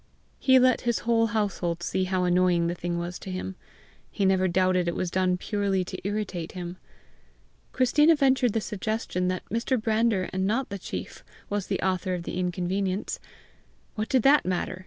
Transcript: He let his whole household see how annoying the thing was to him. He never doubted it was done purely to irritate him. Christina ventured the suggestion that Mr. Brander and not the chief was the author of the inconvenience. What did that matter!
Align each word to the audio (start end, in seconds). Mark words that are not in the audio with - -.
He 0.39 0.57
let 0.57 0.81
his 0.81 0.97
whole 1.05 1.27
household 1.27 1.83
see 1.83 2.05
how 2.05 2.23
annoying 2.23 2.65
the 2.65 2.73
thing 2.73 2.97
was 2.97 3.19
to 3.19 3.29
him. 3.29 3.55
He 4.09 4.25
never 4.25 4.47
doubted 4.47 4.87
it 4.87 4.95
was 4.95 5.11
done 5.11 5.37
purely 5.37 5.85
to 5.85 6.01
irritate 6.07 6.53
him. 6.53 6.77
Christina 7.71 8.15
ventured 8.15 8.53
the 8.53 8.61
suggestion 8.61 9.27
that 9.27 9.45
Mr. 9.51 9.79
Brander 9.79 10.27
and 10.33 10.47
not 10.47 10.69
the 10.69 10.79
chief 10.79 11.23
was 11.51 11.67
the 11.67 11.79
author 11.81 12.15
of 12.15 12.23
the 12.23 12.39
inconvenience. 12.39 13.19
What 13.93 14.09
did 14.09 14.23
that 14.23 14.43
matter! 14.43 14.79